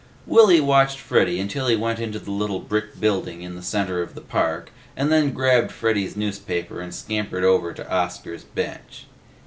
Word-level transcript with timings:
Willy 0.25 0.59
watched 0.59 0.97
Freddy 0.97 1.39
until 1.39 1.67
he 1.67 1.75
went 1.75 1.99
into 1.99 2.17
the 2.17 2.31
little 2.31 2.59
brick 2.59 2.99
building 2.99 3.43
in 3.43 3.53
the 3.55 3.61
center 3.61 4.01
of 4.01 4.15
the 4.15 4.21
park, 4.21 4.71
and 4.97 5.11
then 5.11 5.31
grabbed 5.31 5.71
Freddy's 5.71 6.17
newspaper 6.17 6.81
and 6.81 6.91
scampered 6.91 7.43
over 7.43 7.71
to 7.71 7.87
Oscar's 7.87 8.43
bench. 8.43 9.05